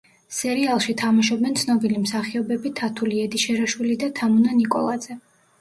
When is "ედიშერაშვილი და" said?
3.27-4.11